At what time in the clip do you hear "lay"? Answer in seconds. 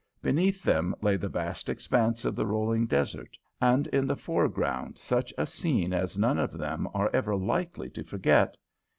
1.03-1.15